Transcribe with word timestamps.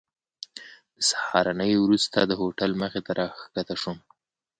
د 0.95 0.97
سهارنۍ 1.09 1.73
وروسته 1.79 2.19
د 2.23 2.31
هوټل 2.41 2.71
مخې 2.81 3.01
ته 3.05 3.11
راښکته 3.19 3.75
شوم. 3.81 3.97